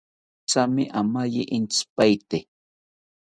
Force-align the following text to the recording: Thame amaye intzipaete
Thame 0.51 0.83
amaye 1.01 1.41
intzipaete 1.57 2.37